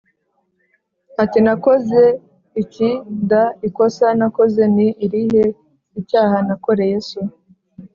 [1.23, 2.01] ati nakoze
[2.61, 2.89] iki
[3.29, 3.31] d
[3.67, 5.45] Ikosa nakoze ni irihe
[5.99, 7.21] Icyaha nakoreye so